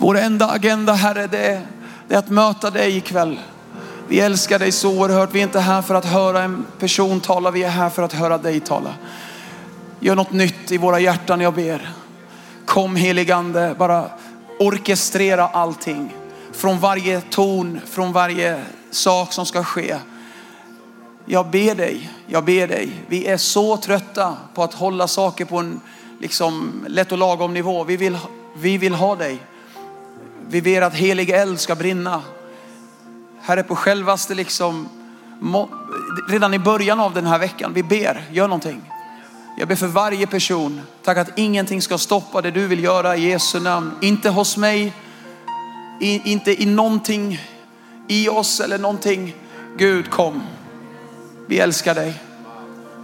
[0.00, 1.66] Vår enda agenda Herre, det är,
[2.08, 3.40] det är att möta dig ikväll.
[4.08, 5.34] Vi älskar dig så oerhört.
[5.34, 8.12] Vi är inte här för att höra en person tala, vi är här för att
[8.12, 8.94] höra dig tala.
[10.00, 11.90] Gör något nytt i våra hjärtan, jag ber.
[12.66, 14.04] Kom heligande, bara
[14.58, 16.14] orkestrera allting.
[16.52, 19.96] Från varje ton, från varje sak som ska ske.
[21.24, 22.92] Jag ber dig, jag ber dig.
[23.08, 25.80] Vi är så trötta på att hålla saker på en
[26.20, 27.84] liksom, lätt och lagom nivå.
[27.84, 28.18] Vi vill,
[28.56, 29.38] vi vill ha dig.
[30.50, 32.22] Vi ber att helig eld ska brinna.
[33.40, 34.88] Herre på självaste liksom,
[36.28, 38.82] redan i början av den här veckan, vi ber, gör någonting.
[39.58, 43.30] Jag ber för varje person, tack att ingenting ska stoppa det du vill göra i
[43.30, 43.92] Jesu namn.
[44.00, 44.92] Inte hos mig,
[46.00, 47.40] i, inte i någonting
[48.08, 49.34] i oss eller någonting.
[49.76, 50.42] Gud kom.
[51.46, 52.14] Vi älskar dig.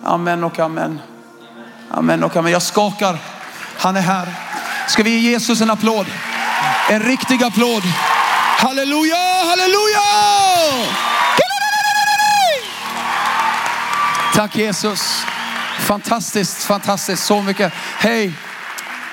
[0.04, 1.00] Amen och amen.
[1.90, 2.52] Amen och amen.
[2.52, 3.18] Jag skakar.
[3.78, 4.28] Han är här.
[4.88, 6.06] Ska vi ge Jesus en applåd?
[6.88, 7.82] En riktig applåd.
[8.58, 10.00] Halleluja, halleluja!
[14.34, 15.24] Tack Jesus.
[15.80, 17.24] Fantastiskt, fantastiskt.
[17.24, 17.72] Så mycket.
[17.98, 18.32] Hej,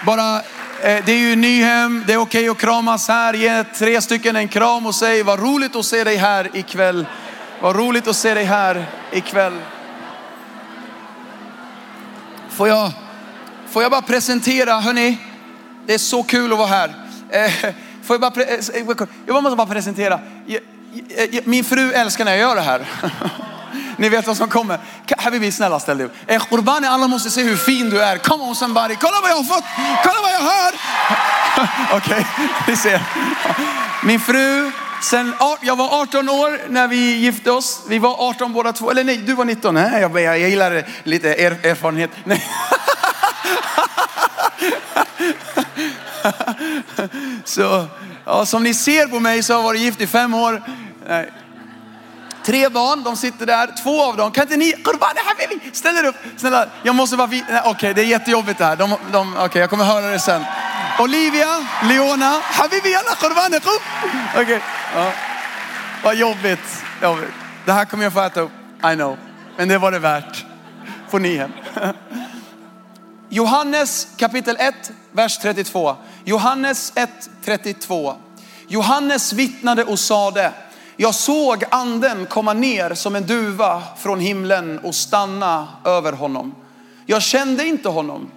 [0.05, 3.33] bara eh, det är ju Nyhem, det är okej att kramas här.
[3.33, 7.05] Ge tre stycken en kram och säg vad roligt att se dig här ikväll.
[7.61, 9.59] Vad roligt att se dig här ikväll.
[12.49, 12.91] Får jag,
[13.69, 15.17] får jag bara presentera, hörni,
[15.85, 17.02] det är så kul att vara här.
[17.33, 17.51] Eh,
[18.03, 20.19] får jag, bara, eh, eh, jag måste bara presentera.
[21.43, 22.85] Min fru älskar när jag gör det här.
[23.97, 24.79] Ni vet vad som kommer.
[25.17, 26.13] Habibi snälla ställ dig upp.
[26.27, 28.17] Eh, Qurbani alla måste se hur fin du är.
[28.17, 28.95] Come on somebody.
[28.95, 29.63] Kolla vad jag har fått.
[30.03, 30.73] Kolla vad jag har.
[31.97, 33.01] Okej, okay, vi ser.
[34.03, 34.71] Min fru,
[35.03, 37.81] sen, jag var 18 år när vi gifte oss.
[37.87, 38.91] Vi var 18 båda två.
[38.91, 39.75] Eller nej, du var 19.
[39.75, 42.11] Nej, jag, jag, jag gillar lite er, erfarenhet.
[42.23, 42.43] Nej.
[47.45, 47.85] Så
[48.25, 50.63] ja, som ni ser på mig så har jag varit gift i fem år.
[51.07, 51.31] Nej.
[52.45, 53.83] Tre barn, de sitter där.
[53.83, 54.73] Två av dem, kan inte ni,
[55.73, 56.16] ställ er upp.
[56.38, 58.75] Snälla, jag måste bara, okej okay, det är jättejobbigt det här.
[58.75, 60.45] De, de, okej, okay, jag kommer höra det sen.
[61.00, 64.59] Olivia, Leona, Habibi alla Qurbani, Okej, okay.
[64.95, 65.11] ja.
[66.03, 66.84] vad jobbigt.
[67.01, 67.34] jobbigt.
[67.66, 68.51] Det här kommer jag få äta upp,
[68.94, 69.17] I know.
[69.57, 70.45] Men det var det värt.
[71.09, 71.51] Får ni hem.
[73.29, 75.95] Johannes kapitel 1, vers 32.
[76.25, 78.16] Johannes 1.32.
[78.67, 80.51] Johannes vittnade och sade,
[80.97, 86.56] jag såg anden komma ner som en duva från himlen och stanna över honom.
[87.06, 88.31] Jag kände inte honom,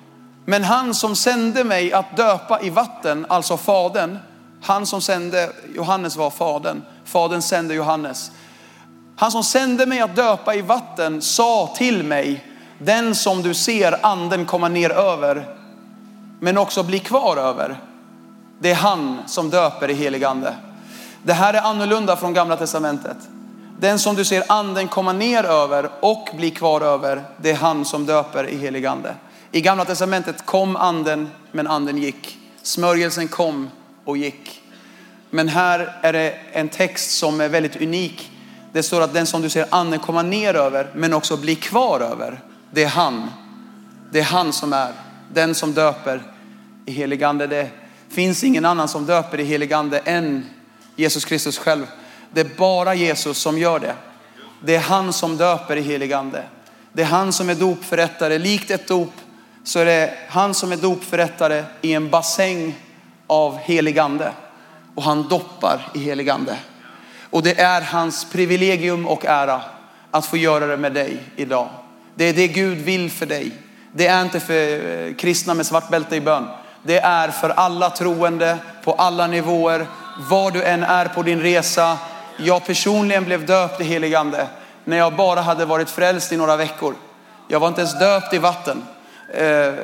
[0.44, 4.18] men han som sände mig att döpa i vatten, alltså fadern,
[4.62, 8.30] han som sände Johannes var fadern, fadern sände Johannes.
[9.16, 12.44] Han som sände mig att döpa i vatten sa till mig,
[12.78, 15.56] den som du ser anden komma ner över,
[16.41, 17.80] men också bli kvar över.
[18.58, 20.54] Det är han som döper i helig ande.
[21.22, 23.16] Det här är annorlunda från gamla testamentet.
[23.78, 27.84] Den som du ser anden komma ner över och bli kvar över, det är han
[27.84, 29.14] som döper i helig ande.
[29.52, 32.38] I gamla testamentet kom anden, men anden gick.
[32.62, 33.70] Smörjelsen kom
[34.04, 34.62] och gick.
[35.30, 38.30] Men här är det en text som är väldigt unik.
[38.72, 42.00] Det står att den som du ser anden komma ner över, men också bli kvar
[42.00, 43.30] över, det är han.
[44.10, 44.92] Det är han som är
[45.32, 46.22] den som döper
[46.87, 47.47] i helig ande.
[47.47, 47.70] Det
[48.09, 50.47] finns ingen annan som döper i helig ande än
[50.97, 51.87] Jesus Kristus själv.
[52.32, 53.94] Det är bara Jesus som gör det.
[54.60, 56.42] Det är han som döper i helig ande.
[56.92, 58.38] Det är han som är dopförrättare.
[58.38, 59.12] Likt ett dop
[59.65, 62.75] så är det han som är dopförrättare i en bassäng
[63.26, 64.32] av helig ande.
[64.94, 66.59] Och han doppar i helig ande.
[67.31, 69.62] Och det är hans privilegium och ära
[70.10, 71.69] att få göra det med dig idag.
[72.15, 73.53] Det är det Gud vill för dig.
[73.96, 76.48] Det är inte för eh, kristna med svart bälte i bön.
[76.82, 79.86] Det är för alla troende på alla nivåer,
[80.30, 81.98] var du än är på din resa.
[82.36, 84.46] Jag personligen blev döpt i helig ande
[84.84, 86.94] när jag bara hade varit frälst i några veckor.
[87.48, 88.84] Jag var inte ens döpt i vatten.
[89.34, 89.74] Eh,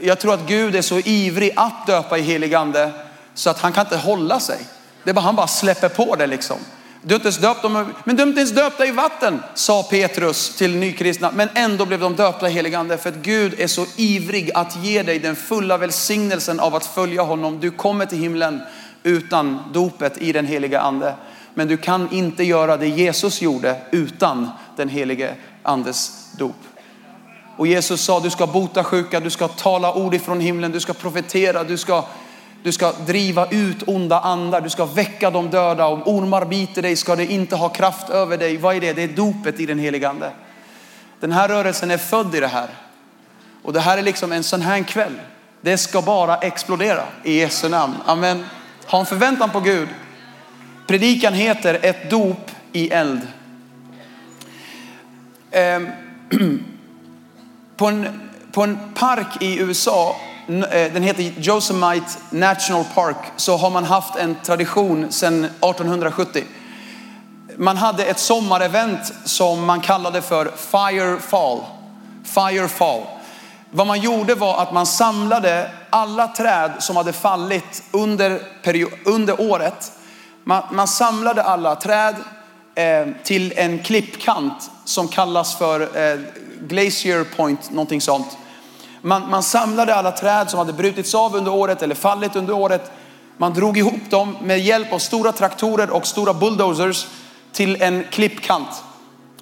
[0.00, 2.90] jag tror att Gud är så ivrig att döpa i helig ande
[3.34, 4.58] så att han kan inte hålla sig.
[5.04, 6.56] Det är bara, han bara släpper på det liksom.
[7.04, 7.64] Du är inte ens döpt,
[8.04, 11.30] men du är inte ens döpta i vatten, sa Petrus till nykristna.
[11.34, 14.84] Men ändå blev de döpta i helig ande för att Gud är så ivrig att
[14.84, 17.60] ge dig den fulla välsignelsen av att följa honom.
[17.60, 18.60] Du kommer till himlen
[19.02, 21.14] utan dopet i den heliga ande.
[21.54, 26.56] Men du kan inte göra det Jesus gjorde utan den helige andes dop.
[27.56, 30.92] Och Jesus sa du ska bota sjuka, du ska tala ord ifrån himlen, du ska
[30.92, 32.04] profetera, du ska
[32.62, 35.86] du ska driva ut onda andar, du ska väcka de döda.
[35.86, 38.56] Om ormar biter dig ska det inte ha kraft över dig.
[38.56, 38.92] Vad är det?
[38.92, 40.30] Det är dopet i den helige ande.
[41.20, 42.68] Den här rörelsen är född i det här.
[43.62, 45.20] Och det här är liksom en sån här kväll.
[45.60, 47.94] Det ska bara explodera i Jesu namn.
[48.06, 48.44] Amen.
[48.86, 49.88] Ha en förväntan på Gud.
[50.86, 53.20] Predikan heter ett dop i eld.
[55.50, 55.88] Ehm,
[57.76, 60.16] på, en, på en park i USA,
[60.48, 66.44] Eh, den heter Yosemite National Park, så har man haft en tradition sedan 1870.
[67.56, 71.60] Man hade ett sommarevent som man kallade för Firefall.
[72.24, 73.02] Firefall.
[73.70, 79.40] Vad man gjorde var att man samlade alla träd som hade fallit under, period, under
[79.40, 79.92] året.
[80.44, 82.14] Man, man samlade alla träd
[82.74, 86.20] eh, till en klippkant som kallas för eh,
[86.60, 88.36] Glacier Point, någonting sånt.
[89.02, 92.90] Man, man samlade alla träd som hade brutits av under året eller fallit under året.
[93.36, 97.06] Man drog ihop dem med hjälp av stora traktorer och stora bulldozers
[97.52, 98.68] till en klippkant.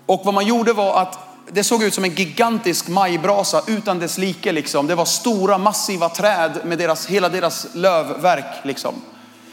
[0.06, 1.18] Och vad man gjorde var att
[1.52, 4.52] det såg ut som en gigantisk majbrasa utan dess like.
[4.52, 4.86] Liksom.
[4.86, 8.64] Det var stora massiva träd med deras, hela deras lövverk.
[8.64, 8.94] Liksom.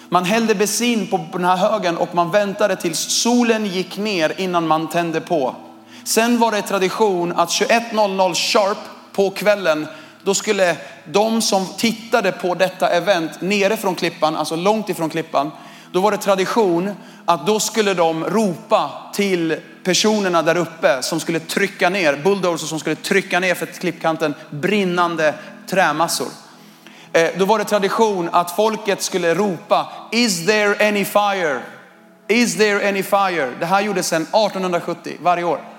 [0.09, 4.67] Man hällde bensin på den här högen och man väntade tills solen gick ner innan
[4.67, 5.55] man tände på.
[6.03, 8.77] Sen var det tradition att 21.00 sharp
[9.17, 9.87] på kvällen,
[10.23, 10.75] då skulle
[11.05, 15.51] de som tittade på detta event nere från klippan, alltså långt ifrån klippan,
[15.91, 16.91] då var det tradition
[17.25, 22.79] att då skulle de ropa till personerna där uppe som skulle trycka ner, bulldozers som
[22.79, 25.33] skulle trycka ner för klippkanten brinnande
[25.69, 26.27] trämassor.
[27.13, 31.61] Eh, då var det tradition att folket skulle ropa, is there any fire?
[32.27, 33.51] Is there any fire?
[33.59, 35.76] Det här gjordes sedan 1870, varje år.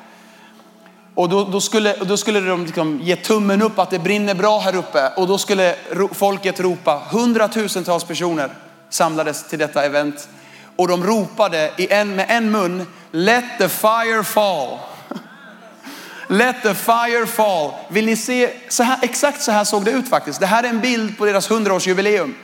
[1.19, 4.59] Och då, då, skulle, då skulle de liksom ge tummen upp att det brinner bra
[4.59, 5.13] här uppe.
[5.17, 5.77] Och då skulle
[6.13, 8.51] folket ropa, hundratusentals personer
[8.91, 10.29] samlades till detta event.
[10.77, 14.79] Och de ropade i en, med en mun, let the fire fall.
[16.29, 17.71] Let the fire fall.
[17.89, 20.41] Vill ni se, så här, exakt så här såg det ut faktiskt.
[20.41, 22.35] Det här är en bild på deras hundraårsjubileum.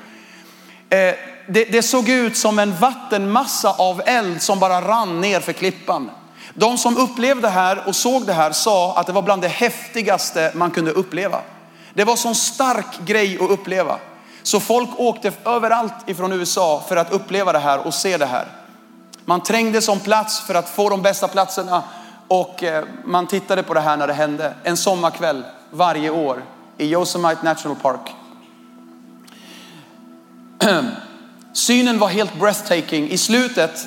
[0.90, 1.14] Eh,
[1.48, 6.10] det, det såg ut som en vattenmassa av eld som bara rann ner för klippan.
[6.54, 9.48] De som upplevde det här och såg det här sa att det var bland det
[9.48, 11.40] häftigaste man kunde uppleva.
[11.94, 13.98] Det var sån stark grej att uppleva.
[14.42, 18.46] Så folk åkte överallt ifrån USA för att uppleva det här och se det här.
[19.24, 21.82] Man trängde som plats för att få de bästa platserna
[22.28, 24.54] och eh, man tittade på det här när det hände.
[24.64, 26.42] En sommarkväll varje år
[26.78, 28.14] i Yosemite National Park.
[31.52, 33.10] Synen var helt breathtaking.
[33.10, 33.86] I slutet,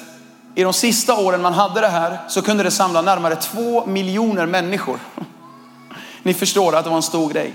[0.58, 4.46] i de sista åren man hade det här, så kunde det samla närmare två miljoner
[4.46, 5.00] människor.
[6.24, 7.54] Ni förstår att det var en stor grej.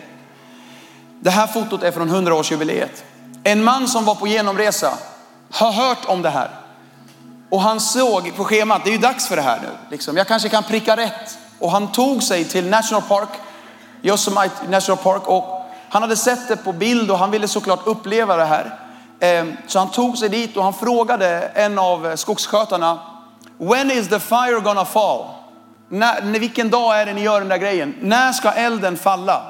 [1.20, 3.02] Det här fotot är från 100-årsjubileet.
[3.44, 4.94] En man som var på genomresa
[5.50, 6.50] har hört om det här.
[7.50, 9.68] Och han såg på schemat, det är ju dags för det här nu.
[9.90, 10.16] Liksom.
[10.16, 11.38] Jag kanske kan pricka rätt.
[11.58, 13.28] Och han tog sig till National Park,
[14.02, 15.28] Yosemite National Park.
[15.28, 18.78] Och han hade sett det på bild och han ville såklart uppleva det här.
[19.22, 23.00] Ehm, så han tog sig dit och han frågade en av eh, skogsskötarna,
[23.58, 25.24] When is the fire gonna fall?
[25.88, 27.94] När, vilken dag är det ni gör den där grejen?
[28.00, 29.42] När ska elden falla?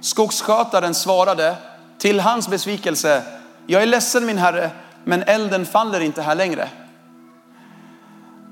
[0.00, 1.56] Skogsskötaren svarade
[1.98, 3.22] till hans besvikelse,
[3.66, 4.70] jag är ledsen min herre,
[5.04, 6.68] men elden faller inte här längre.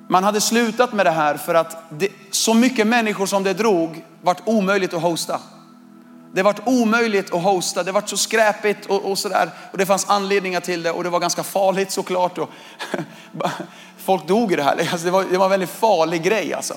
[0.09, 4.05] Man hade slutat med det här för att det, så mycket människor som det drog
[4.23, 5.41] vart omöjligt att hosta.
[6.35, 9.51] Det var omöjligt att hosta, det var så skräpigt och, och sådär.
[9.73, 12.39] Och det fanns anledningar till det och det var ganska farligt såklart.
[12.39, 12.51] Och
[13.97, 14.89] folk dog i det här.
[14.93, 16.75] Alltså det, var, det var en väldigt farlig grej alltså.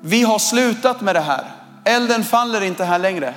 [0.00, 1.44] Vi har slutat med det här.
[1.84, 3.34] Elden faller inte här längre.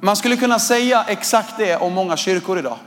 [0.00, 2.78] Man skulle kunna säga exakt det om många kyrkor idag.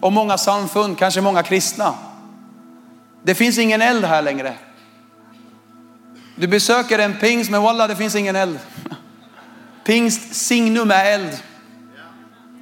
[0.00, 1.94] Om många samfund, kanske många kristna.
[3.22, 4.54] Det finns ingen eld här längre.
[6.36, 8.58] Du besöker en pingst, men walla det finns ingen eld.
[9.84, 11.42] Pingst signum är eld.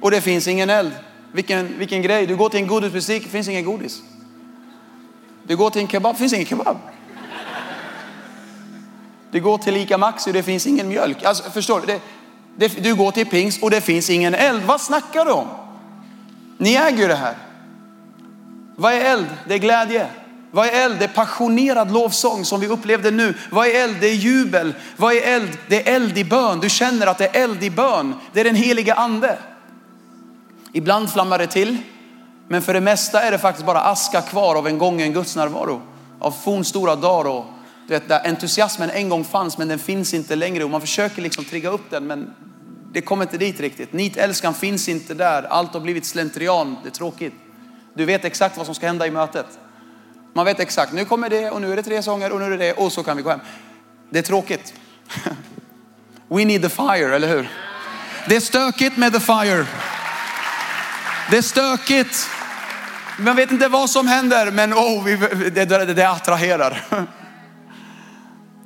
[0.01, 0.91] Och det finns ingen eld.
[1.31, 2.27] Vilken, vilken grej.
[2.27, 4.01] Du går till en godisbutik, det finns ingen godis.
[5.43, 6.77] Du går till en kebab, det finns ingen kebab.
[9.31, 11.23] Du går till Ica Maxi och det finns ingen mjölk.
[11.23, 11.85] Alltså, förstår du?
[11.87, 12.01] Det,
[12.55, 14.63] det, du går till pingst och det finns ingen eld.
[14.63, 15.47] Vad snackar du om?
[16.57, 17.37] Ni äger ju det här.
[18.75, 19.27] Vad är eld?
[19.47, 20.07] Det är glädje.
[20.53, 20.99] Vad är eld?
[20.99, 23.33] Det är passionerad lovsång som vi upplevde nu.
[23.51, 23.97] Vad är eld?
[24.01, 24.75] Det är jubel.
[24.97, 25.57] Vad är eld?
[25.67, 26.59] Det är eld i bön.
[26.59, 28.13] Du känner att det är eld i bön.
[28.33, 29.37] Det är den heliga ande.
[30.73, 31.77] Ibland flammar det till,
[32.47, 35.81] men för det mesta är det faktiskt bara aska kvar av en gången Guds närvaro.
[36.19, 37.45] Av fornstora dagar och
[37.87, 41.21] du vet, där entusiasmen en gång fanns men den finns inte längre och man försöker
[41.21, 42.33] liksom trigga upp den men
[42.91, 43.93] det kommer inte dit riktigt.
[43.93, 45.43] Nitälskan finns inte där.
[45.43, 46.77] Allt har blivit slentrian.
[46.83, 47.33] Det är tråkigt.
[47.93, 49.47] Du vet exakt vad som ska hända i mötet.
[50.33, 52.49] Man vet exakt, nu kommer det och nu är det tre sånger och nu är
[52.49, 53.39] det det och så kan vi gå hem.
[54.09, 54.73] Det är tråkigt.
[56.27, 57.49] We need the fire, eller hur?
[58.27, 59.65] Det är stökigt med the fire.
[61.31, 62.27] Det är stökigt.
[63.17, 65.05] Man vet inte vad som händer, men oh,
[65.51, 66.85] det, det, det attraherar.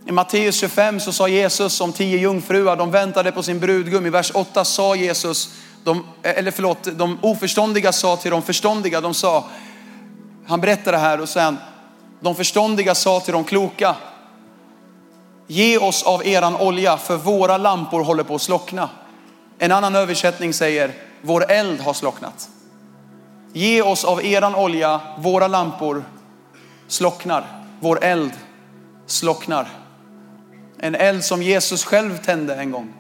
[0.06, 4.06] I Matteus 25 så sa Jesus om tio jungfruar, de väntade på sin brudgum.
[4.06, 5.50] I vers 8 sa Jesus,
[5.84, 9.50] de, eller förlåt, de oförståndiga sa till de förståndiga, de sa,
[10.48, 11.58] han berättar det här och sen,
[12.20, 13.96] de förståndiga sa till de kloka,
[15.48, 18.90] ge oss av eran olja för våra lampor håller på att slockna.
[19.60, 22.50] En annan översättning säger, vår eld har slocknat.
[23.54, 26.04] Ge oss av eran olja, våra lampor
[26.88, 27.46] slocknar,
[27.80, 28.32] vår eld
[29.06, 29.68] slocknar.
[30.80, 32.94] En eld som Jesus själv tände en gång.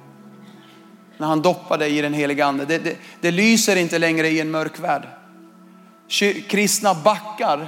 [1.17, 2.65] När han doppade i den heliga ande.
[2.65, 5.07] Det, det, det lyser inte längre i en mörk värld.
[6.47, 7.67] Kristna backar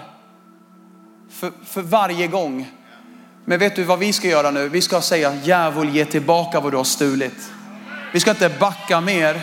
[1.32, 2.68] för, för varje gång.
[3.46, 4.70] Men vet du vad vi ska göra nu?
[4.70, 7.52] Vi ska säga djävul ge tillbaka vad du har stulit.
[8.14, 9.42] Vi ska inte backa mer.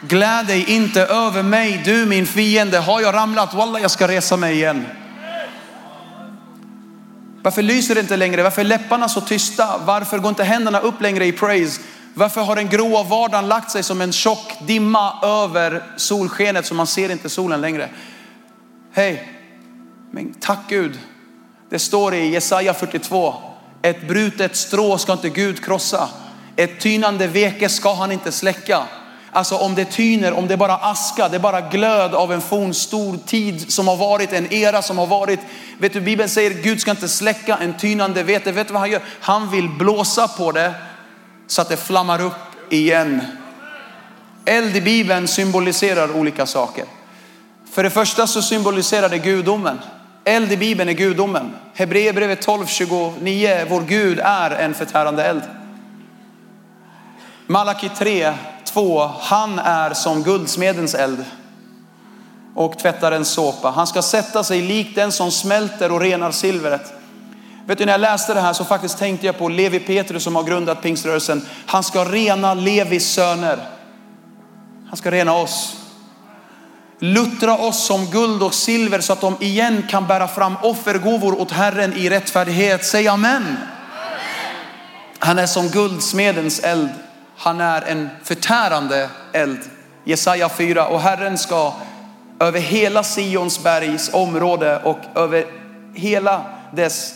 [0.00, 2.78] Gläd dig inte över mig, du min fiende.
[2.78, 4.86] Har jag ramlat, wallah jag ska resa mig igen.
[7.42, 8.42] Varför lyser det inte längre?
[8.42, 9.78] Varför är läpparna så tysta?
[9.84, 11.80] Varför går inte händerna upp längre i praise?
[12.14, 16.86] Varför har den gråa vardagen lagt sig som en tjock dimma över solskenet så man
[16.86, 17.88] ser inte solen längre?
[18.96, 19.28] Hej,
[20.10, 20.98] men tack Gud.
[21.70, 23.34] Det står i Jesaja 42,
[23.82, 26.08] ett brutet strå ska inte Gud krossa.
[26.56, 28.82] Ett tynande veke ska han inte släcka.
[29.32, 33.16] Alltså om det tyner, om det bara aska, det är bara glöd av en fornstor
[33.26, 35.40] tid som har varit, en era som har varit.
[35.78, 38.52] Vet du, Bibeln säger Gud ska inte släcka en tynande vete.
[38.52, 39.02] Vet du vad han gör?
[39.20, 40.74] Han vill blåsa på det
[41.46, 43.20] så att det flammar upp igen.
[44.44, 46.84] Eld i Bibeln symboliserar olika saker.
[47.76, 49.78] För det första så symboliserar det gudomen.
[50.24, 51.56] Eld i Bibeln är gudomen.
[51.74, 55.42] Hebreerbrevet 12, 29, vår Gud är en förtärande eld.
[57.46, 58.32] Malaki 3,
[58.64, 61.24] 2, han är som guldsmedens eld
[62.54, 63.70] och tvättarens såpa.
[63.70, 66.92] Han ska sätta sig likt den som smälter och renar silvret.
[67.66, 70.36] Vet du, när jag läste det här så faktiskt tänkte jag på Levi Petrus som
[70.36, 71.42] har grundat pingströrelsen.
[71.66, 73.58] Han ska rena Levis söner.
[74.88, 75.85] Han ska rena oss.
[76.98, 81.52] Luttra oss som guld och silver så att de igen kan bära fram offergåvor åt
[81.52, 82.84] Herren i rättfärdighet.
[82.84, 83.56] Säg amen.
[85.18, 86.90] Han är som guldsmedens eld
[87.36, 89.58] han är en förtärande eld.
[90.04, 91.72] Jesaja 4 och Herren ska
[92.40, 95.46] över hela Sions bergs område och över
[95.94, 97.14] hela dess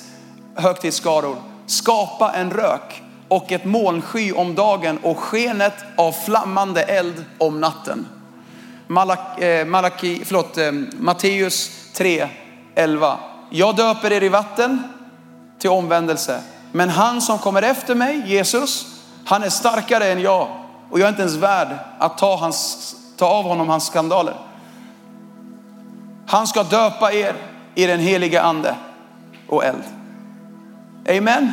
[0.55, 7.61] högtidsskaror skapa en rök och ett molnsky om dagen och skenet av flammande eld om
[7.61, 8.07] natten.
[8.91, 12.29] Malak, eh, Malaki, förlåt, eh, Matteus 3,
[12.75, 13.19] 11.
[13.51, 14.83] Jag döper er i vatten
[15.59, 16.41] till omvändelse,
[16.73, 18.87] men han som kommer efter mig, Jesus,
[19.25, 20.49] han är starkare än jag
[20.91, 21.69] och jag är inte ens värd
[21.99, 24.35] att ta, hans, ta av honom hans skandaler.
[26.27, 27.35] Han ska döpa er
[27.75, 28.75] i den heliga ande
[29.49, 29.85] och eld.
[31.09, 31.53] Amen.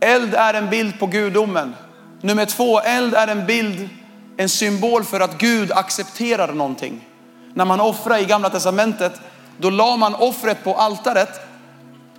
[0.00, 1.74] Eld är en bild på gudomen.
[2.20, 3.88] Nummer två, eld är en bild,
[4.36, 7.08] en symbol för att Gud accepterar någonting.
[7.54, 9.20] När man offrar i gamla testamentet,
[9.58, 11.40] då la man offret på altaret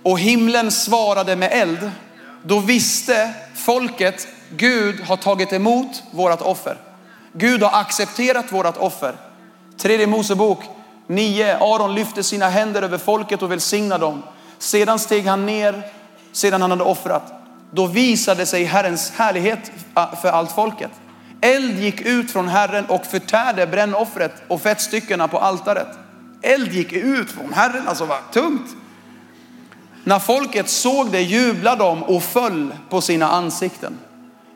[0.02, 1.90] och himlen svarade med eld
[2.46, 6.76] då visste folket, Gud har tagit emot vårat offer.
[7.32, 9.14] Gud har accepterat vårat offer.
[9.78, 10.58] Tredje Mosebok
[11.06, 14.22] 9, Aron lyfte sina händer över folket och välsignade dem.
[14.58, 15.82] Sedan steg han ner,
[16.32, 17.32] sedan han hade offrat.
[17.70, 19.70] Då visade sig Herrens härlighet
[20.22, 20.90] för allt folket.
[21.40, 25.88] Eld gick ut från Herren och förtärde brännoffret och fettstyckena på altaret.
[26.42, 28.76] Eld gick ut från Herren, alltså var tungt.
[30.04, 33.98] När folket såg det jublade de och föll på sina ansikten.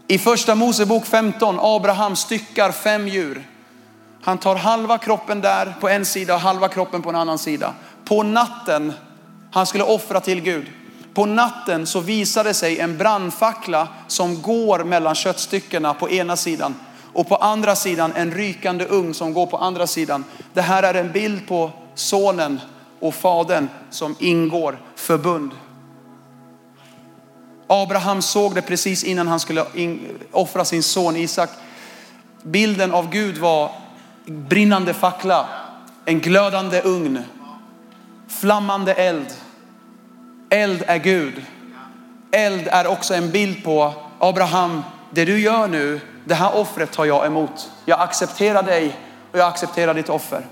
[0.06, 3.46] I första Mosebok 15, Abraham styckar fem djur.
[4.22, 7.74] Han tar halva kroppen där på en sida och halva kroppen på en annan sida.
[8.04, 8.92] På natten,
[9.52, 10.66] han skulle offra till Gud.
[11.14, 16.74] På natten så visade sig en brandfackla som går mellan köttstyckena på ena sidan
[17.12, 20.24] och på andra sidan en rykande ugn som går på andra sidan.
[20.52, 22.60] Det här är en bild på sonen
[23.00, 25.50] och fadern som ingår förbund.
[27.66, 29.64] Abraham såg det precis innan han skulle
[30.30, 31.50] offra sin son Isak.
[32.42, 33.70] Bilden av Gud var
[34.26, 35.48] brinnande fackla,
[36.04, 37.22] en glödande ugn,
[38.28, 39.26] flammande eld.
[40.50, 41.42] Eld är Gud.
[42.32, 47.04] Eld är också en bild på Abraham, det du gör nu, det här offret tar
[47.04, 47.70] jag emot.
[47.84, 48.96] Jag accepterar dig
[49.32, 50.46] och jag accepterar ditt offer.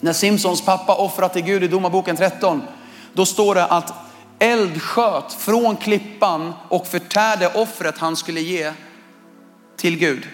[0.00, 2.62] När Simpsons pappa offrar till Gud i Domarboken 13,
[3.12, 3.92] då står det att
[4.38, 8.72] eld sköt från klippan och förtärde offret han skulle ge.
[9.76, 10.28] till Gud.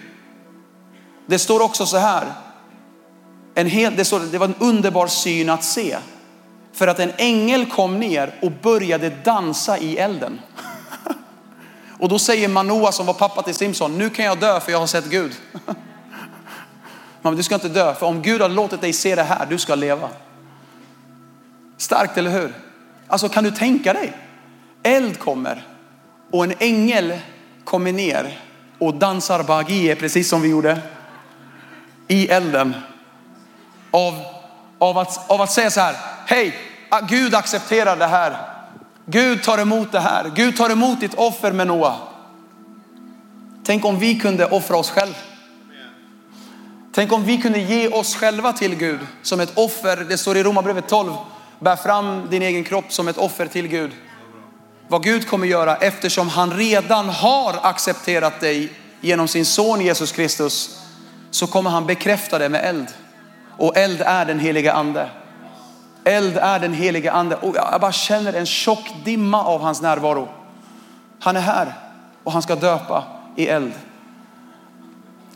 [1.25, 2.25] Det står också så här.
[3.55, 5.97] En hel, det, står, det var en underbar syn att se.
[6.73, 10.39] För att en ängel kom ner och började dansa i elden.
[11.99, 14.79] Och då säger Manoa som var pappa till Simson, nu kan jag dö för jag
[14.79, 15.35] har sett Gud.
[17.21, 19.57] Men du ska inte dö, för om Gud har låtit dig se det här, du
[19.57, 20.09] ska leva.
[21.77, 22.53] Starkt, eller hur?
[23.07, 24.13] Alltså kan du tänka dig?
[24.83, 25.67] Eld kommer
[26.31, 27.13] och en ängel
[27.63, 28.39] kommer ner
[28.79, 30.81] och dansar bagie precis som vi gjorde
[32.07, 32.75] i elden.
[33.91, 34.13] Av,
[34.83, 36.55] av, att, av att säga så här, hej,
[36.89, 38.37] ah, Gud accepterar det här.
[39.05, 40.31] Gud tar emot det här.
[40.35, 41.95] Gud tar emot ditt offer med Noah.
[43.65, 45.15] Tänk om vi kunde offra oss själva.
[46.95, 49.97] Tänk om vi kunde ge oss själva till Gud som ett offer.
[50.09, 51.13] Det står i Romarbrevet 12,
[51.59, 53.91] bär fram din egen kropp som ett offer till Gud.
[54.87, 58.69] Vad Gud kommer göra eftersom han redan har accepterat dig
[59.01, 60.79] genom sin son Jesus Kristus
[61.31, 62.87] så kommer han bekräfta det med eld.
[63.57, 65.09] Och eld är den heliga ande.
[66.03, 67.35] Eld är den heliga ande.
[67.35, 70.27] Och jag bara känner en tjock dimma av hans närvaro.
[71.19, 71.73] Han är här
[72.23, 73.03] och han ska döpa
[73.35, 73.73] i eld.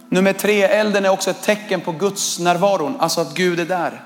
[0.09, 4.01] Nummer tre, elden är också ett tecken på Guds närvaron, alltså att Gud är där.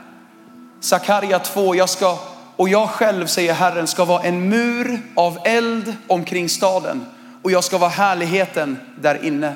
[0.79, 2.17] Sakarja 2, jag ska,
[2.55, 7.05] och jag själv säger Herren, ska vara en mur av eld omkring staden
[7.43, 9.53] och jag ska vara härligheten där inne.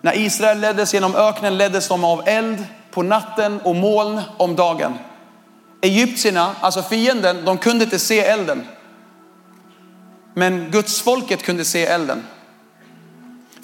[0.00, 4.94] När Israel leddes genom öknen leddes de av eld på natten och moln om dagen.
[5.82, 8.66] Egyptierna, alltså fienden, de kunde inte se elden.
[10.34, 12.22] Men Guds folket kunde se elden.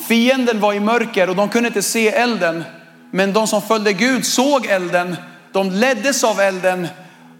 [0.08, 2.64] Fienden var i mörker och de kunde inte se elden.
[3.10, 5.16] Men de som följde Gud såg elden.
[5.52, 6.88] De leddes av elden.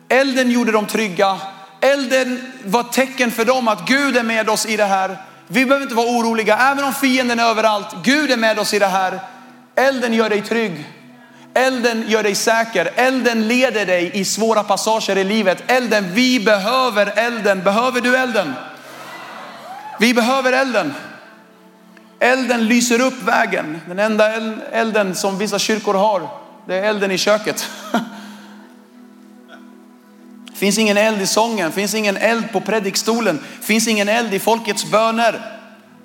[0.09, 1.39] Elden gjorde dem trygga.
[1.81, 5.17] Elden var tecken för dem att Gud är med oss i det här.
[5.47, 7.97] Vi behöver inte vara oroliga, även om fienden är överallt.
[8.03, 9.21] Gud är med oss i det här.
[9.75, 10.87] Elden gör dig trygg.
[11.61, 12.91] Elden gör dig säker.
[12.95, 15.63] Elden leder dig i svåra passager i livet.
[15.67, 17.63] Elden, vi behöver elden.
[17.63, 18.53] Behöver du elden?
[19.99, 20.95] Vi behöver elden.
[22.19, 23.81] Elden lyser upp vägen.
[23.89, 24.35] Den enda
[24.73, 26.29] elden som vissa kyrkor har,
[26.67, 27.69] det är elden i köket.
[30.55, 34.91] Finns ingen eld i sången, finns ingen eld på predikstolen, finns ingen eld i folkets
[34.91, 35.57] böner.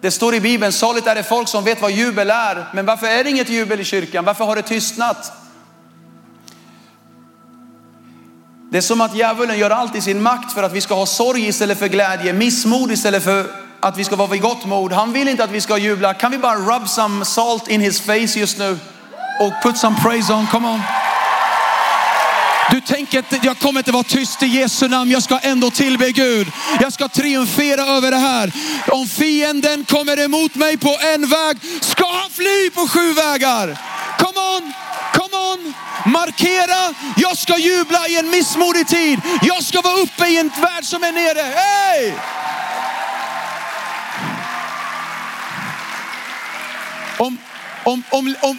[0.01, 2.65] Det står i Bibeln, saligt är det folk som vet vad jubel är.
[2.73, 4.25] Men varför är det inget jubel i kyrkan?
[4.25, 5.44] Varför har det tystnat?
[8.75, 11.05] Det är som att djävulen gör allt i sin makt för att vi ska ha
[11.05, 13.45] sorg istället för glädje, missmod istället för
[13.79, 14.91] att vi ska vara vid gott mod.
[14.91, 16.13] Han vill inte att vi ska jubla.
[16.13, 18.79] Kan vi bara rub some salt in his face just nu
[19.39, 20.47] och put some praise on?
[20.47, 20.81] Come on.
[22.71, 25.11] Du tänker att jag kommer inte vara tyst i Jesu namn.
[25.11, 26.47] Jag ska ändå tillbe Gud.
[26.81, 28.51] Jag ska triumfera över det här.
[28.87, 33.77] Om fienden kommer emot mig på en väg ska han fly på sju vägar.
[34.17, 34.73] Come on,
[35.13, 35.73] come on.
[36.05, 39.19] Markera, jag ska jubla i en missmodig tid.
[39.41, 41.41] Jag ska vara uppe i en värld som är nere.
[41.41, 42.13] Hey!
[47.17, 47.37] Om,
[47.83, 48.57] om, om, om,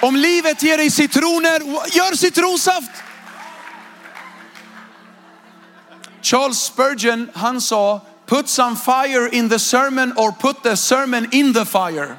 [0.00, 1.60] om livet ger dig citroner,
[1.96, 2.90] gör citronsaft.
[6.22, 11.54] Charles Spurgeon, han sa, put some fire in the sermon or put the sermon in
[11.54, 12.16] the fire.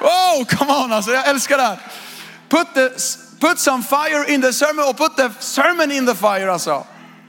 [0.00, 1.78] Oh, come on alltså, jag älskar det här.
[2.48, 2.90] Put, the,
[3.42, 6.84] put some fire in the sermon och put the sermon in the fire alltså.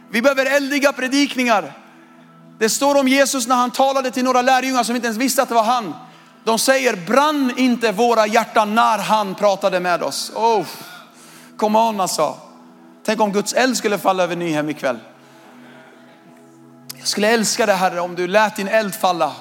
[0.10, 1.74] Vi behöver eldiga predikningar.
[2.60, 5.50] Det står om Jesus när han talade till några lärjungar som inte ens visste att
[5.50, 5.96] det var han.
[6.44, 10.32] De säger, brann inte våra hjärtan när han pratade med oss?
[10.36, 10.66] Oh,
[11.58, 12.38] come on alltså.
[13.06, 15.00] Tänk om Guds eld skulle falla över Nyhem ikväll.
[16.98, 19.32] Jag skulle älska det Herre om du lät din eld falla.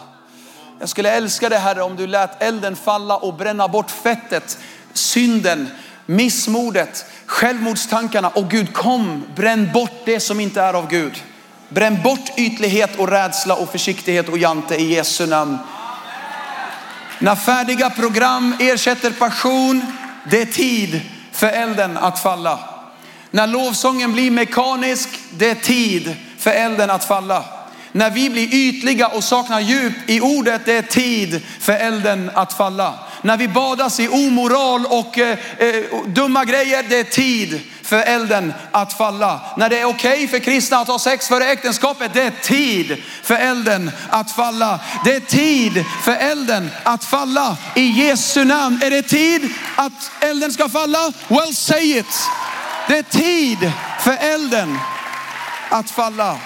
[0.80, 4.58] Jag skulle älska det Herre om du lät elden falla och bränna bort fettet,
[4.92, 5.68] synden,
[6.16, 8.28] missmodet, självmordstankarna.
[8.28, 11.22] Och Gud kom, bränn bort det som inte är av Gud.
[11.68, 15.58] Bränn bort ytlighet och rädsla och försiktighet och jante i Jesu namn.
[17.18, 19.86] När färdiga program ersätter passion,
[20.30, 21.00] det är tid
[21.32, 22.58] för elden att falla.
[23.30, 27.44] När lovsången blir mekanisk, det är tid för elden att falla.
[27.92, 32.52] När vi blir ytliga och saknar djup i ordet, det är tid för elden att
[32.52, 32.94] falla.
[33.22, 38.54] När vi badas i omoral och eh, eh, dumma grejer, det är tid för elden
[38.72, 39.40] att falla.
[39.56, 43.02] När det är okej okay för kristna att ha sex före äktenskapet, det är tid
[43.22, 44.80] för elden att falla.
[45.04, 47.56] Det är tid för elden att falla.
[47.74, 51.12] I Jesu namn, är det tid att elden ska falla?
[51.28, 52.28] Well say it.
[52.88, 54.78] Det är tid för elden
[55.68, 56.38] att falla.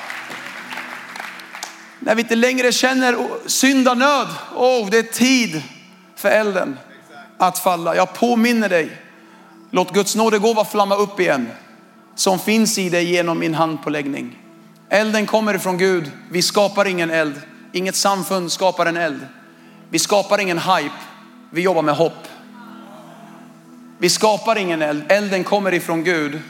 [1.98, 3.16] När vi inte längre känner
[3.48, 5.62] syndanöd, oh, det är tid
[6.16, 6.78] för elden
[7.38, 7.96] att falla.
[7.96, 9.02] Jag påminner dig,
[9.70, 11.48] låt Guds nådegåva flamma upp igen
[12.14, 14.38] som finns i dig genom min handpåläggning.
[14.88, 16.10] Elden kommer ifrån Gud.
[16.30, 17.40] Vi skapar ingen eld.
[17.72, 19.26] Inget samfund skapar en eld.
[19.90, 20.94] Vi skapar ingen hype.
[21.50, 22.26] Vi jobbar med hopp.
[23.98, 25.04] Vi skapar ingen eld.
[25.08, 26.40] Elden kommer ifrån Gud.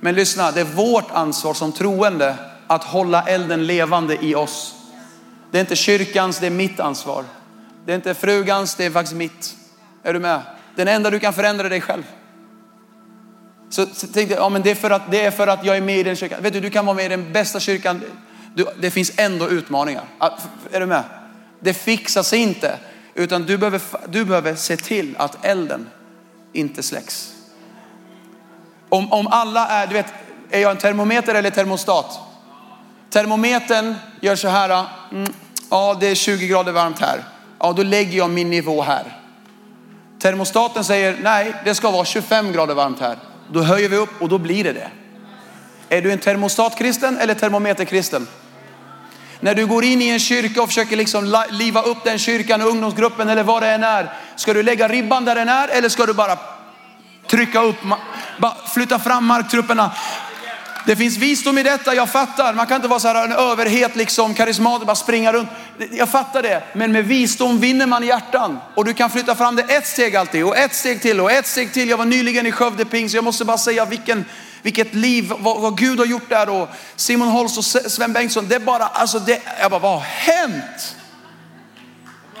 [0.00, 2.36] Men lyssna, det är vårt ansvar som troende
[2.66, 4.74] att hålla elden levande i oss.
[5.50, 7.24] Det är inte kyrkans, det är mitt ansvar.
[7.86, 9.56] Det är inte frugans, det är faktiskt mitt.
[10.02, 10.40] Är du med?
[10.74, 12.02] Den enda du kan förändra är dig själv.
[13.70, 15.76] Så, så tänkte jag, ja men det är, för att, det är för att jag
[15.76, 16.42] är med i den kyrkan.
[16.42, 18.02] Vet du, du kan vara med i den bästa kyrkan.
[18.54, 20.04] Du, det finns ändå utmaningar.
[20.72, 21.02] Är du med?
[21.60, 22.78] Det fixar sig inte.
[23.14, 25.90] Utan du behöver, du behöver se till att elden
[26.52, 27.32] inte släcks.
[28.88, 30.14] Om, om alla är, du vet,
[30.50, 32.18] är jag en termometer eller termostat?
[33.10, 35.32] Termometern gör så här, mm,
[35.70, 37.22] ja det är 20 grader varmt här.
[37.58, 39.20] Ja då lägger jag min nivå här.
[40.18, 43.16] Termostaten säger nej, det ska vara 25 grader varmt här.
[43.52, 44.90] Då höjer vi upp och då blir det det.
[45.88, 48.26] Är du en termostatkristen eller termometerkristen?
[49.40, 53.28] När du går in i en kyrka och försöker liksom liva upp den kyrkan, ungdomsgruppen
[53.28, 54.12] eller vad det än är.
[54.36, 56.38] Ska du lägga ribban där den är eller ska du bara
[57.26, 57.76] trycka upp,
[58.74, 59.90] flytta fram marktrupperna?
[60.86, 62.54] Det finns visdom i detta, jag fattar.
[62.54, 65.48] Man kan inte vara så här en överhet, liksom karismatisk, bara springa runt.
[65.90, 68.58] Jag fattar det, men med visdom vinner man hjärtan.
[68.74, 71.46] Och du kan flytta fram det ett steg alltid och ett steg till och ett
[71.46, 71.88] steg till.
[71.88, 74.24] Jag var nyligen i Skövde Pings, jag måste bara säga vilken,
[74.62, 78.48] vilket liv, vad, vad, Gud har gjort där och Simon Holst och Sven Bengtsson.
[78.48, 80.96] Det är bara, alltså det, jag bara, vad har hänt?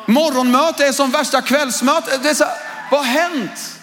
[0.06, 2.18] Morgonmöte är som värsta kvällsmöte.
[2.22, 2.44] Det är så,
[2.90, 3.78] vad har hänt?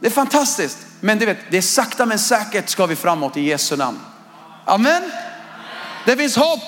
[0.00, 0.85] Det är fantastiskt.
[1.00, 3.98] Men du vet, det är sakta men säkert ska vi framåt i Jesu namn.
[4.64, 5.02] Amen.
[6.06, 6.62] Det finns hopp.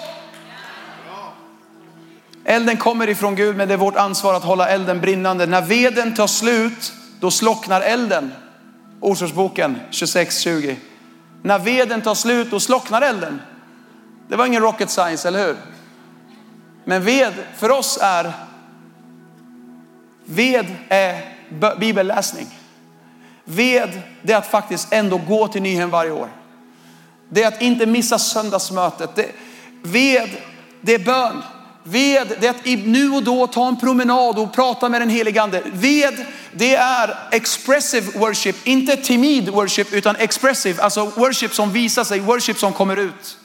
[2.45, 5.47] Elden kommer ifrån Gud, men det är vårt ansvar att hålla elden brinnande.
[5.47, 8.33] När veden tar slut, då slocknar elden.
[9.01, 10.77] Ordsordsboken 26-20.
[11.43, 13.41] När veden tar slut, då slocknar elden.
[14.29, 15.57] Det var ingen rocket science, eller hur?
[16.85, 18.33] Men ved för oss är,
[20.25, 21.35] ved är
[21.79, 22.58] bibelläsning.
[23.51, 26.29] Ved, det är att faktiskt ändå gå till Nyhem varje år.
[27.29, 29.11] Det är att inte missa söndagsmötet.
[29.17, 29.29] Det,
[29.83, 30.31] ved,
[30.81, 31.43] det är bön.
[31.85, 35.43] Ved, det är att nu och då ta en promenad och prata med den helige
[35.43, 35.63] ande.
[35.73, 42.21] Ved, det är expressive worship, inte timid worship utan expressive, alltså worship som visar sig,
[42.21, 43.39] worship som kommer ut.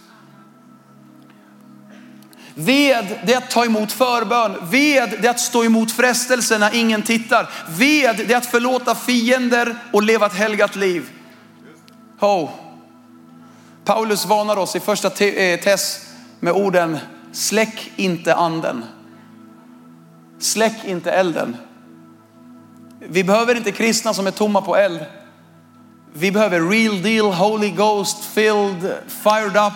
[2.55, 4.57] Ved, det är att ta emot förbön.
[4.61, 7.49] Ved, det är att stå emot frestelser när ingen tittar.
[7.69, 11.09] Ved, det är att förlåta fiender och leva ett helgat liv.
[12.19, 12.49] Oh.
[13.85, 16.01] Paulus varnar oss i första eh, test
[16.39, 16.97] med orden,
[17.31, 18.85] släck inte anden.
[20.39, 21.57] Släck inte elden.
[22.99, 24.99] Vi behöver inte kristna som är tomma på eld.
[26.13, 29.73] Vi behöver real deal, Holy Ghost filled, fired up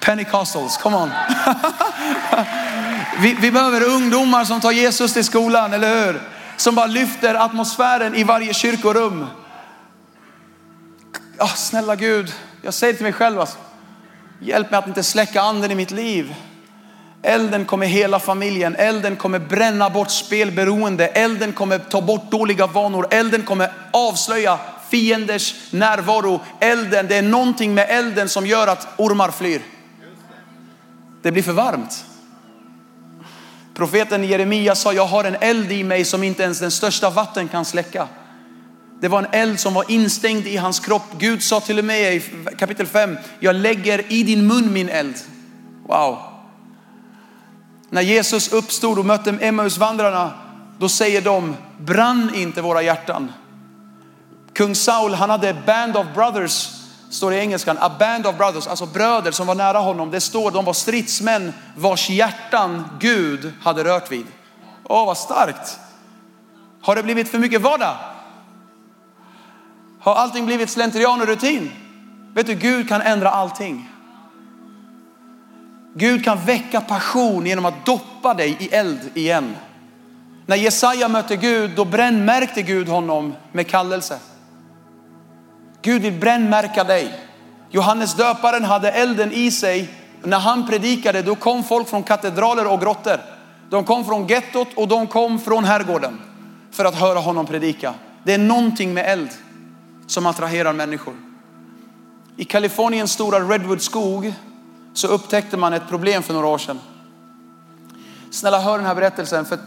[0.00, 1.10] Pentecostals, come on.
[3.18, 6.20] vi, vi behöver ungdomar som tar Jesus till skolan, eller hur?
[6.56, 9.26] Som bara lyfter atmosfären i varje kyrkorum.
[11.38, 13.58] Oh, snälla Gud, jag säger till mig själv, alltså,
[14.40, 16.34] hjälp mig att inte släcka anden i mitt liv.
[17.22, 23.06] Elden kommer hela familjen, elden kommer bränna bort spelberoende, elden kommer ta bort dåliga vanor,
[23.10, 24.58] elden kommer avslöja
[24.90, 26.40] fienders närvaro.
[26.60, 29.62] Elden, det är någonting med elden som gör att ormar flyr.
[31.28, 32.04] Det blir för varmt.
[33.74, 37.48] Profeten Jeremia sa, jag har en eld i mig som inte ens den största vatten
[37.48, 38.08] kan släcka.
[39.00, 41.02] Det var en eld som var instängd i hans kropp.
[41.18, 42.20] Gud sa till och med i
[42.58, 45.14] kapitel 5, jag lägger i din mun min eld.
[45.86, 46.18] Wow.
[47.90, 50.32] När Jesus uppstod och mötte Emmausvandrarna,
[50.78, 53.32] då säger de, brann inte våra hjärtan?
[54.52, 56.68] Kung Saul, han hade band of brothers
[57.10, 60.10] står i engelskan, a band of brothers, alltså bröder som var nära honom.
[60.10, 64.26] Det står, de var stridsmän vars hjärtan Gud hade rört vid.
[64.84, 65.78] Åh, vad starkt.
[66.82, 67.96] Har det blivit för mycket vardag?
[70.00, 71.70] Har allting blivit slentrian och rutin?
[72.34, 73.90] Vet du, Gud kan ändra allting.
[75.94, 79.56] Gud kan väcka passion genom att doppa dig i eld igen.
[80.46, 84.18] När Jesaja mötte Gud, då brännmärkte Gud honom med kallelse.
[85.82, 87.20] Gud vill brännmärka dig.
[87.70, 89.90] Johannes döparen hade elden i sig.
[90.22, 93.20] När han predikade då kom folk från katedraler och grottor.
[93.70, 96.20] De kom från gettot och de kom från herrgården
[96.72, 97.94] för att höra honom predika.
[98.24, 99.30] Det är någonting med eld
[100.06, 101.14] som attraherar människor.
[102.36, 104.34] I Kaliforniens stora Redwood skog
[104.94, 106.80] så upptäckte man ett problem för några år sedan.
[108.30, 109.58] Snälla hör den här berättelsen för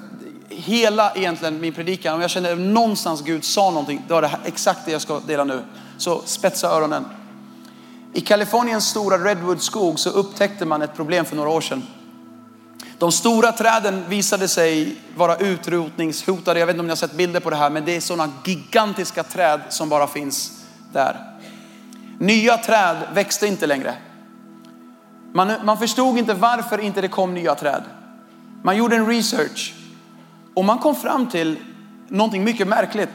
[0.49, 4.85] hela egentligen min predikan, om jag känner någonstans Gud sa någonting, då är det exakt
[4.85, 5.63] det jag ska dela nu.
[6.01, 7.05] Så spetsa öronen.
[8.13, 11.83] I Kaliforniens stora Redwood-skog så upptäckte man ett problem för några år sedan.
[12.97, 16.59] De stora träden visade sig vara utrotningshotade.
[16.59, 18.31] Jag vet inte om ni har sett bilder på det här, men det är sådana
[18.45, 21.39] gigantiska träd som bara finns där.
[22.19, 23.95] Nya träd växte inte längre.
[25.33, 27.83] Man, man förstod inte varför inte det kom nya träd.
[28.63, 29.73] Man gjorde en research
[30.53, 31.57] och man kom fram till
[32.07, 33.11] någonting mycket märkligt.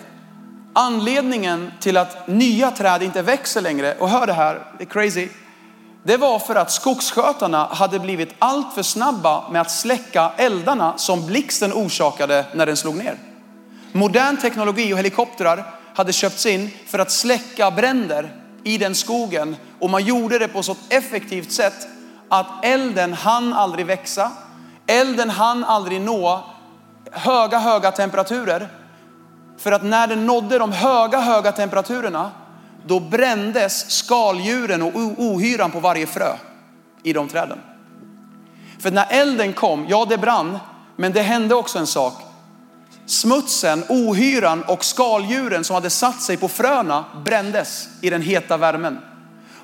[0.78, 5.28] Anledningen till att nya träd inte växer längre, och hör det här, det är crazy.
[6.02, 11.72] Det var för att skogsskötarna hade blivit alltför snabba med att släcka eldarna som blixten
[11.72, 13.18] orsakade när den slog ner.
[13.92, 18.34] Modern teknologi och helikoptrar hade köpts in för att släcka bränder
[18.64, 21.86] i den skogen och man gjorde det på så effektivt sätt
[22.28, 24.30] att elden hann aldrig växa.
[24.86, 26.44] Elden hann aldrig nå
[27.12, 28.68] höga, höga temperaturer.
[29.58, 32.30] För att när den nådde de höga, höga temperaturerna,
[32.86, 36.32] då brändes skaldjuren och ohyran på varje frö
[37.02, 37.58] i de träden.
[38.78, 40.58] För när elden kom, ja det brann,
[40.96, 42.14] men det hände också en sak.
[43.06, 48.98] Smutsen, ohyran och skaldjuren som hade satt sig på fröna brändes i den heta värmen.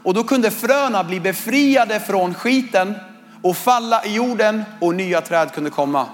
[0.02, 2.94] Och då kunde fröna bli befriade från skiten
[3.42, 6.07] och falla i jorden och nya träd kunde komma.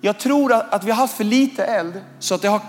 [0.00, 2.60] Jag tror att vi har haft för lite eld så att det har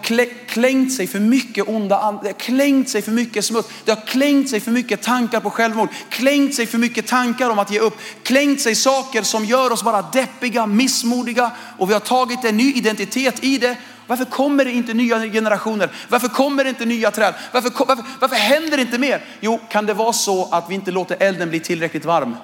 [0.47, 4.49] klängt sig för mycket onda det har klängt sig för mycket smuts, det har klängt
[4.49, 7.97] sig för mycket tankar på självmord, klängt sig för mycket tankar om att ge upp,
[8.23, 12.73] klängt sig saker som gör oss bara deppiga, missmodiga och vi har tagit en ny
[12.73, 13.77] identitet i det.
[14.07, 15.91] Varför kommer det inte nya generationer?
[16.09, 17.33] Varför kommer det inte nya träd?
[17.51, 19.25] Varför, varför, varför händer det inte mer?
[19.39, 22.35] Jo, kan det vara så att vi inte låter elden bli tillräckligt varm?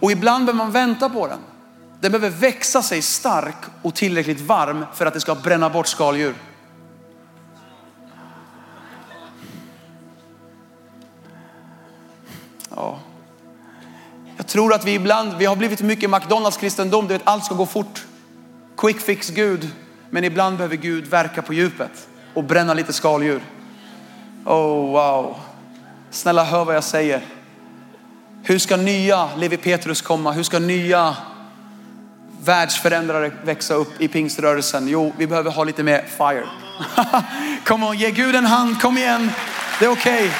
[0.00, 1.38] Och ibland behöver man vänta på den.
[2.02, 6.34] Den behöver växa sig stark och tillräckligt varm för att det ska bränna bort skaldjur.
[12.70, 12.98] Ja.
[14.36, 17.54] Jag tror att vi ibland, vi har blivit mycket McDonalds kristendom, du vet allt ska
[17.54, 18.04] gå fort.
[18.76, 19.70] Quick fix Gud.
[20.10, 23.42] Men ibland behöver Gud verka på djupet och bränna lite skaldjur.
[24.44, 25.36] Oh wow.
[26.10, 27.24] Snälla hör vad jag säger.
[28.42, 30.32] Hur ska nya Levi Petrus komma?
[30.32, 31.16] Hur ska nya
[32.44, 34.88] världsförändrare växa upp i pingströrelsen?
[34.88, 36.46] Jo, vi behöver ha lite mer fire.
[37.64, 39.30] Kom on, ge Gud en hand, kom igen.
[39.78, 40.14] Det är okej.
[40.14, 40.30] Okay.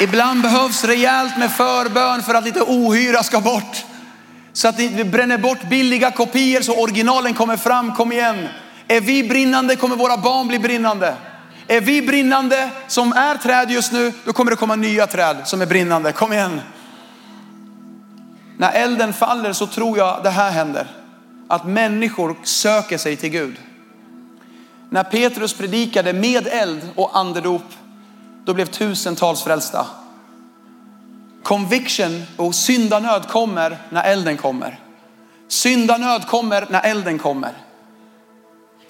[0.00, 3.84] Ibland behövs rejält med förbön för att lite ohyra ska bort.
[4.52, 7.94] Så att vi bränner bort billiga kopior så originalen kommer fram.
[7.94, 8.48] Kom igen.
[8.88, 11.14] Är vi brinnande kommer våra barn bli brinnande.
[11.66, 15.62] Är vi brinnande som är träd just nu, då kommer det komma nya träd som
[15.62, 16.12] är brinnande.
[16.12, 16.60] Kom igen.
[18.56, 20.86] När elden faller så tror jag det här händer.
[21.48, 23.56] Att människor söker sig till Gud.
[24.90, 27.64] När Petrus predikade med eld och andedop,
[28.44, 29.86] då blev tusentals frälsta.
[31.42, 34.80] Conviction och syndanöd kommer när elden kommer.
[35.48, 37.52] Syndanöd kommer när elden kommer.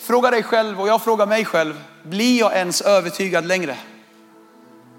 [0.00, 3.76] Fråga dig själv och jag frågar mig själv, blir jag ens övertygad längre?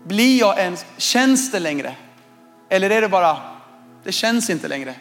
[0.06, 1.96] Blir jag ens, känns det längre?
[2.70, 3.38] Eller är det bara,
[4.04, 4.96] det känns inte längre.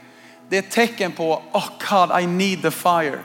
[0.49, 3.19] Det är ett tecken på, oh God, I need the fire.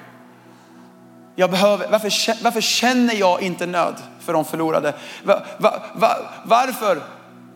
[1.36, 4.94] Jag behöver, varför, varför känner jag inte nöd för de förlorade?
[5.24, 7.02] Var, var, var, varför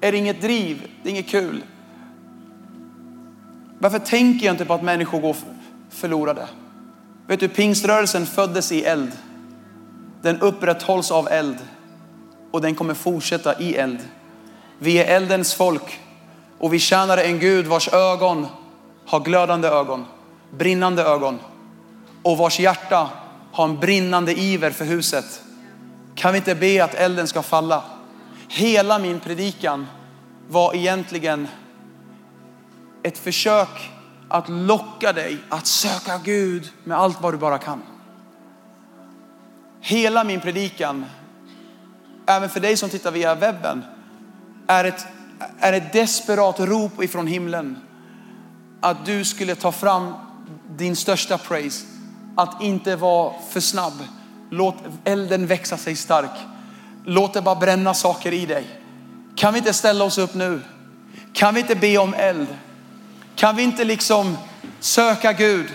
[0.02, 0.88] är det inget driv?
[1.04, 1.64] Det är inget kul.
[3.80, 5.36] Varför tänker jag inte på att människor går
[5.90, 6.48] förlorade?
[7.28, 9.12] Vet du, pingströrelsen föddes i eld.
[10.22, 11.58] Den upprätthålls av eld
[12.52, 14.00] och den kommer fortsätta i eld.
[14.80, 16.00] Vi är eldens folk
[16.60, 18.48] och vi tjänar en Gud vars ögon
[19.06, 20.06] har glödande ögon,
[20.52, 21.40] brinnande ögon
[22.24, 23.10] och vars hjärta
[23.52, 25.42] har en brinnande iver för huset.
[26.16, 27.84] Kan vi inte be att elden ska falla?
[28.48, 29.88] Hela min predikan
[30.48, 31.48] var egentligen
[33.04, 33.92] ett försök
[34.30, 37.82] att locka dig att söka Gud med allt vad du bara kan.
[39.82, 41.06] Hela min predikan,
[42.26, 43.84] även för dig som tittar via webben,
[44.68, 45.06] är ett,
[45.60, 47.78] är ett desperat rop ifrån himlen.
[48.82, 50.14] Att du skulle ta fram
[50.78, 51.86] din största praise.
[52.36, 53.94] Att inte vara för snabb.
[54.50, 56.40] Låt elden växa sig stark.
[57.06, 58.68] Låt det bara bränna saker i dig.
[59.36, 60.62] Kan vi inte ställa oss upp nu?
[61.34, 62.48] Kan vi inte be om eld?
[63.36, 64.38] Kan vi inte liksom
[64.80, 65.66] söka Gud?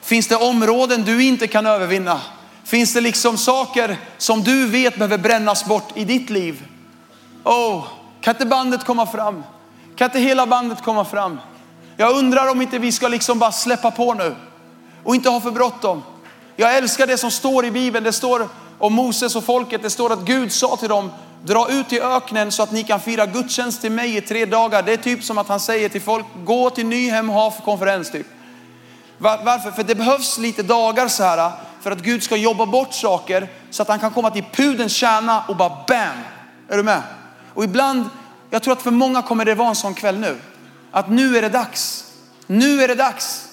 [0.00, 2.20] Finns det områden du inte kan övervinna?
[2.66, 6.66] Finns det liksom saker som du vet behöver brännas bort i ditt liv?
[7.44, 7.84] Oh,
[8.20, 9.44] Kan inte bandet komma fram?
[9.96, 11.38] Kan inte hela bandet komma fram?
[11.96, 14.36] Jag undrar om inte vi ska liksom bara släppa på nu
[15.04, 16.02] och inte ha för bråttom.
[16.56, 18.04] Jag älskar det som står i Bibeln.
[18.04, 18.48] Det står
[18.78, 19.82] om Moses och folket.
[19.82, 21.10] Det står att Gud sa till dem,
[21.44, 24.82] dra ut i öknen så att ni kan fira gudstjänst till mig i tre dagar.
[24.82, 28.10] Det är typ som att han säger till folk, gå till Nyhem och ha konferens
[28.10, 28.26] typ.
[29.18, 29.70] Varför?
[29.70, 31.52] För det behövs lite dagar så här
[31.86, 35.44] för att Gud ska jobba bort saker så att han kan komma till pudens kärna
[35.48, 36.16] och bara bam.
[36.68, 37.02] Är du med?
[37.54, 38.04] Och ibland,
[38.50, 40.36] jag tror att för många kommer det vara en sån kväll nu.
[40.90, 42.12] Att nu är det dags.
[42.46, 43.48] Nu är det dags.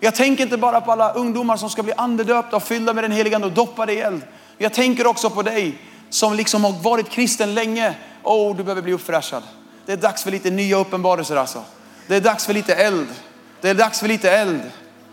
[0.00, 3.12] Jag tänker inte bara på alla ungdomar som ska bli andedöpta och fyllda med den
[3.12, 4.22] heliga och doppade i eld.
[4.58, 5.78] Jag tänker också på dig
[6.10, 7.94] som liksom har varit kristen länge.
[8.22, 9.42] Åh, oh, du behöver bli uppfräschad.
[9.86, 11.62] Det är dags för lite nya uppenbarelser alltså.
[12.06, 13.08] Det är dags för lite eld.
[13.60, 14.60] Det är dags för lite eld.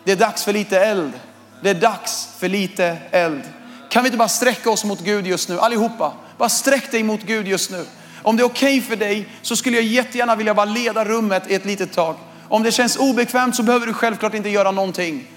[0.03, 1.13] Det är dags för lite eld.
[1.63, 3.41] Det är dags för lite eld.
[3.89, 6.13] Kan vi inte bara sträcka oss mot Gud just nu allihopa?
[6.37, 7.85] Bara sträck dig mot Gud just nu.
[8.21, 11.43] Om det är okej okay för dig så skulle jag jättegärna vilja bara leda rummet
[11.47, 12.15] ett litet tag.
[12.49, 15.27] Om det känns obekvämt så behöver du självklart inte göra någonting.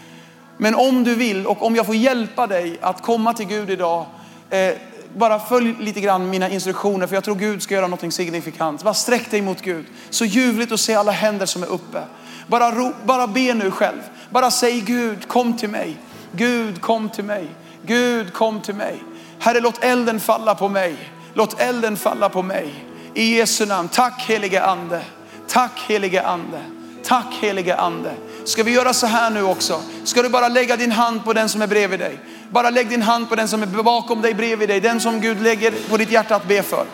[0.56, 4.06] Men om du vill och om jag får hjälpa dig att komma till Gud idag,
[4.50, 4.74] eh,
[5.16, 8.82] bara följ lite grann mina instruktioner för jag tror Gud ska göra någonting signifikant.
[8.82, 9.86] Bara sträck dig mot Gud.
[10.10, 12.02] Så ljuvligt att se alla händer som är uppe.
[12.46, 14.00] Bara, ro, bara be nu själv.
[14.30, 15.96] Bara säg Gud kom till mig.
[16.36, 17.48] Gud kom till mig.
[17.82, 19.02] Gud kom till mig.
[19.38, 20.96] Herre låt elden falla på mig.
[21.34, 22.84] Låt elden falla på mig.
[23.14, 23.88] I Jesu namn.
[23.88, 25.02] Tack helige ande.
[25.48, 26.60] Tack helige ande.
[27.04, 28.14] Tack helige ande.
[28.44, 29.82] Ska vi göra så här nu också?
[30.04, 32.18] Ska du bara lägga din hand på den som är bredvid dig?
[32.50, 34.80] Bara lägg din hand på den som är bakom dig, bredvid dig.
[34.80, 36.86] Den som Gud lägger på ditt hjärta att be för.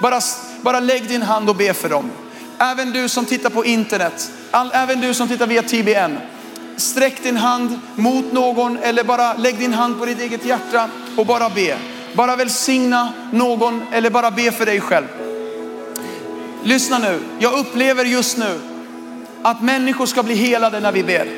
[0.00, 0.20] Bara,
[0.60, 2.10] bara lägg din hand och be för dem.
[2.58, 4.30] Även du som tittar på internet,
[4.72, 6.18] även du som tittar via TBN.
[6.76, 11.26] Sträck din hand mot någon eller bara lägg din hand på ditt eget hjärta och
[11.26, 11.76] bara be.
[12.14, 15.06] Bara välsigna någon eller bara be för dig själv.
[16.62, 18.60] Lyssna nu, jag upplever just nu
[19.42, 21.28] att människor ska bli helade när vi ber.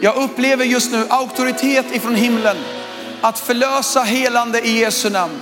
[0.00, 2.56] Jag upplever just nu auktoritet ifrån himlen
[3.20, 5.32] att förlösa helande i Jesu namn.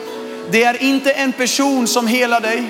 [0.51, 2.65] Det är inte en person som helar dig,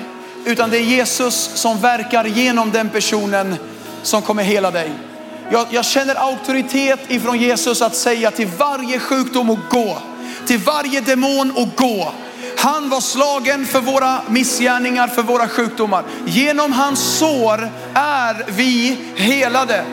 [0.45, 3.55] utan det är Jesus som verkar genom den personen
[4.03, 4.91] som kommer hela dig.
[5.51, 9.97] Jag, jag känner auktoritet ifrån Jesus att säga till varje sjukdom att gå,
[10.47, 12.13] till varje demon att gå.
[12.57, 16.03] Han var slagen för våra missgärningar, för våra sjukdomar.
[16.25, 19.85] Genom hans sår är vi helade.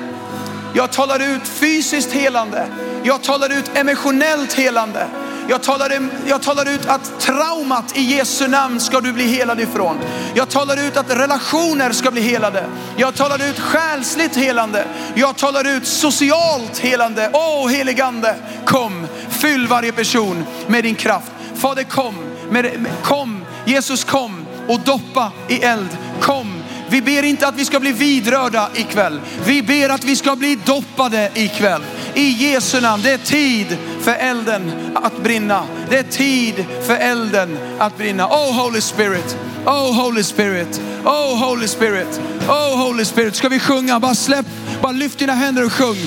[0.73, 2.67] Jag talar ut fysiskt helande.
[3.03, 5.07] Jag talar ut emotionellt helande.
[5.49, 9.97] Jag talar, jag talar ut att traumat i Jesu namn ska du bli helad ifrån.
[10.35, 12.65] Jag talar ut att relationer ska bli helade.
[12.97, 14.85] Jag talar ut själsligt helande.
[15.15, 17.31] Jag talar ut socialt helande.
[17.33, 21.33] Åh heligande, kom, fyll varje person med din kraft.
[21.55, 22.15] Fader kom,
[22.51, 25.89] med, kom, Jesus kom och doppa i eld.
[26.21, 29.21] Kom, vi ber inte att vi ska bli vidrörda ikväll.
[29.45, 31.83] Vi ber att vi ska bli doppade ikväll.
[32.15, 33.03] I Jesu namn.
[33.03, 35.65] Det är tid för elden att brinna.
[35.91, 38.27] Det är tid för elden att brinna.
[38.27, 39.37] Oh Holy Spirit.
[39.67, 40.81] Oh Holy Spirit.
[41.05, 42.21] Oh Holy Spirit.
[42.49, 43.37] Oh Holy Spirit.
[43.37, 44.01] Ska vi sjunga?
[44.01, 44.47] Bara släpp,
[44.83, 45.99] bara lyft dina händer och sjung.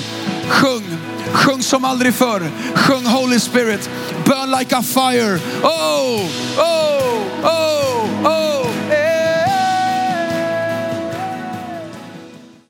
[0.48, 0.84] Sjung.
[1.32, 2.50] Sjung som aldrig förr.
[2.74, 3.90] Sjung Holy Spirit.
[4.24, 5.38] Burn like a fire.
[5.62, 6.20] Oh,
[6.58, 7.77] oh, oh.